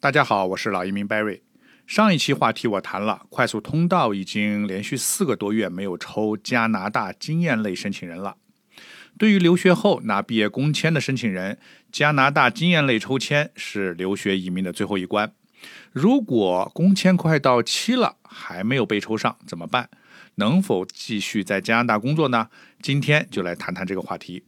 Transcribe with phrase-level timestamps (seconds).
[0.00, 1.40] 大家好，我是老移民 Barry。
[1.84, 8.36] 上一期话题我谈了快速通道已经连续四个多月没有抽加拿大经验类申请人了。
[9.18, 11.58] 对于留学后拿毕业工签的申请人，
[11.90, 15.32] 加拿大经验类抽签是留学移民的最后一关。
[15.90, 19.90] 如果工签快到期了还没有被抽上，怎么办？
[20.36, 22.50] 能否继续在加拿大工作呢？
[22.80, 24.44] 今天就来谈谈这个话题。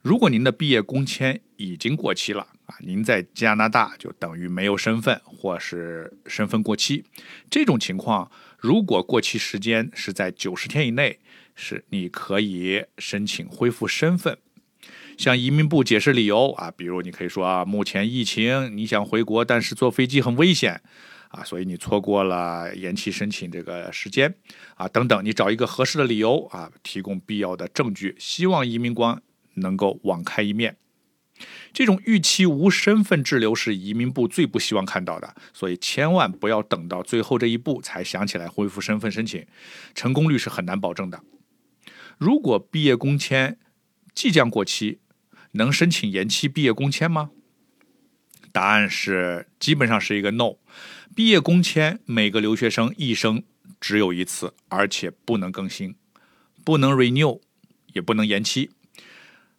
[0.00, 7.02] 如果您的毕业工签已经过期了啊，您在加拿大就等于没有身份，或是身份过期。
[7.50, 11.18] 这种情况，如果过期时间是在九十天以内，
[11.54, 14.36] 是你可以申请恢复身份。
[15.16, 20.82] 向移民部解释理由啊，比如你可以说啊，目前疫情，你想回国，但是坐飞机很危险
[21.30, 24.34] 啊，所以你错过了延期申请这个时间
[24.74, 29.22] 啊，等等，你找一个合适的理由啊，提供必要的证据，希望移民官
[29.54, 30.76] 能够网开一面。
[31.72, 39.46] 这种逾期无身份滞留是移民部最不希望看到的，所以千万不要等到最后这一步才想起来恢复身份申请，
[39.94, 41.22] 成功率是很难保证的。
[42.18, 43.58] 如果毕业工签
[44.12, 44.98] 即将过期，
[45.52, 47.30] 能申请延期毕业工签吗？
[48.50, 50.56] 答案是基本上是一个 no。
[51.14, 53.44] 毕业工签每个留学生一生
[53.80, 55.94] 只有一次，而且不能更新，
[56.64, 57.40] 不能 renew，
[57.92, 58.70] 也不能延期。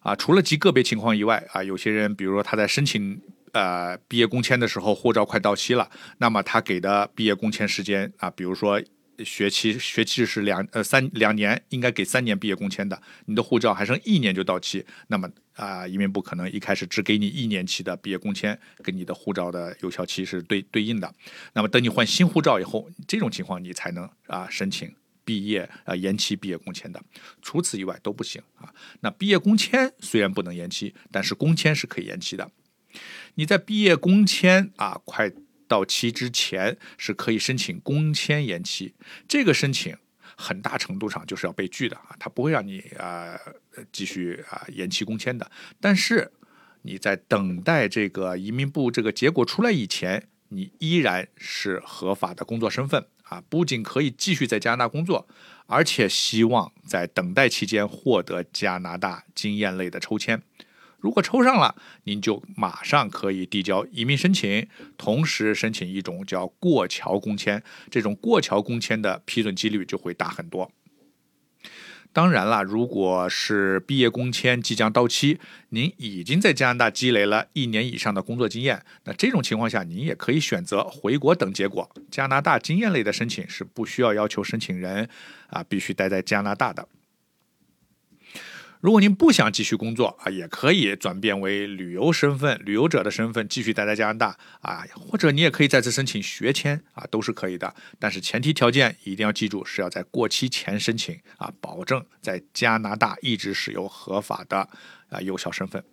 [0.00, 3.20] 啊，除了极个别情况以外，啊，有些人比如说他在申请
[3.52, 8.82] 呃毕业工签的时候，护照快到期了，那么他给的毕业工签时间啊，比如说。
[9.22, 12.98] 学期学期是两呃三两年，应该给三年毕业工签的。
[13.26, 21.14] 你的护照还剩一年就到期，那么啊，移民部可能一开始只给你一年期的毕业工签，跟你的护照的有效期是对对应的。
[21.52, 24.90] 那么等你换新护照以后，这种情况你才能啊申请
[25.24, 27.02] 毕业啊延期毕业工签的。
[27.42, 28.72] 除此以外都不行啊。
[29.00, 32.50] 那毕业工签虽然不能延期，但是工签是可以延期的。
[33.34, 35.32] 你在毕业工签啊快。
[35.70, 38.92] 到期之前是可以申请工签延期，
[39.28, 39.96] 这个申请
[40.36, 43.38] 很大程度上就是要被拒的啊，他不会让你啊
[43.92, 45.48] 继续啊延期工签的。
[45.80, 46.32] 但是
[46.82, 55.26] 你在等待这个移民部这个结果出来以前，你依然是合法的工作身份啊，不仅可以继续在加拿大工作，
[55.66, 60.42] 而且希望在等待期间获得加拿大经验类的抽签。
[60.98, 64.68] 如果抽上了，您就马上可以递交移民申请，
[64.98, 67.62] 同时申请一种叫过桥工签。
[67.88, 70.70] 这种过桥工签的批准几率就会大很多。
[72.12, 75.38] 当然了，如果是毕业工签即将到期，
[75.68, 81.88] 您已经在加拿大积累了一年以上的工作经验，那这种情况下，您也可以选择回国等结果。
[82.10, 85.08] 加拿大经验类的申请是不需要要求申请人
[85.48, 86.88] 啊必须待在加拿大的。
[88.80, 97.74] 如果您不想继续工作啊，也可以转变为旅游身份、旅游者的身份继续待在加拿大啊，或者你也可以再次申请学签啊，都是可以的。
[97.98, 104.66] 但是前提条件一定要记住，是要在过期前申请啊，保证在加拿大一直是有合法的
[105.10, 105.84] 啊有效身份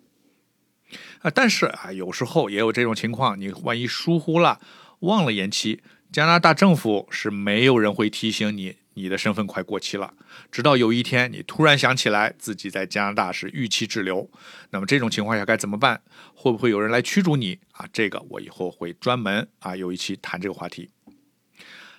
[1.20, 1.30] 啊。
[1.30, 4.62] 但是啊，有时候也有这种情况，你万一疏忽了，
[5.00, 8.78] 忘了延期，加拿大政府是没有人会提醒你。
[8.98, 10.12] 你的身份快过期了，
[10.52, 14.28] 直到有一天你突然想起来自己在加拿大是逾期滞留，
[14.72, 16.02] 那么这种情况下该怎么办？
[16.34, 17.86] 会不会有人来驱逐你啊？
[17.94, 20.90] 这个我以后会专门啊有一期谈这个话题。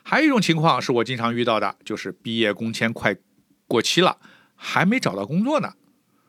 [0.03, 3.17] 还有一种情况是我经常遇到的，就是毕业工签快
[3.69, 4.19] 过期了，
[4.57, 5.75] 还没找到工作呢。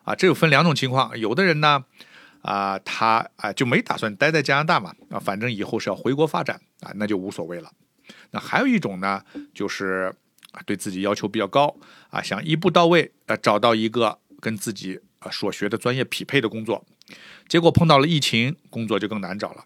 [0.03, 1.83] 啊，这又分两种情况，有的人呢，
[2.43, 7.71] 啊他啊就没打算待在加拿大嘛，啊反正以后是要回国发展啊，那就无所谓了。
[8.29, 10.15] 那还有一种呢，就是。
[10.51, 11.75] 啊，对自己要求比较高
[12.09, 16.85] 啊，想一步到位呃找到一个跟自己啊所学的专业匹配的工作，
[17.47, 19.65] 结果碰到了疫情，工作就更难找了。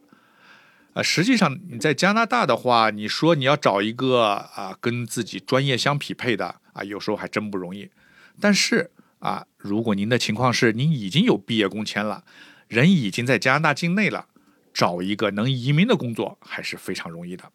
[0.94, 7.90] 啊，实际上你在加拿大的话，你说你要找一个啊跟自己专业相匹配的啊，有时候还真不容易。
[8.40, 12.24] 但是啊，如果您的情况是您已经有毕业工签了，
[12.68, 14.28] 人已经在加拿大境内了，
[14.74, 17.52] 找一个能移民的工作还是非常容易的。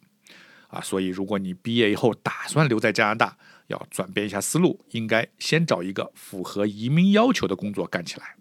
[0.69, 3.37] 啊，所以如果你毕业以后打算留在加拿大，
[3.67, 8.37] 要转变一下思路，应该先找一个符合移民要求的工作干起来。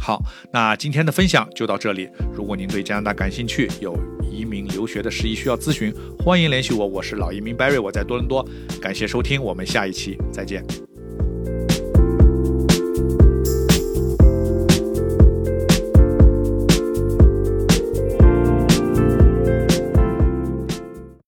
[0.00, 0.22] 好，
[0.52, 2.08] 那今天的分享就到这里。
[2.32, 8.48] 如果您对加拿大感兴趣，有移民留学的事宜需要咨询，欢迎联系我，我是老移民 Barry，我在多伦多。
[8.80, 10.64] 感谢收听，我们下一期再见。